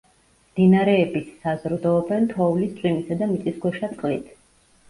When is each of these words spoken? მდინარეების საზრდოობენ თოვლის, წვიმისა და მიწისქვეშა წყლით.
მდინარეების 0.53 1.27
საზრდოობენ 1.43 2.25
თოვლის, 2.33 2.73
წვიმისა 2.81 3.19
და 3.23 3.29
მიწისქვეშა 3.35 3.95
წყლით. 3.97 4.35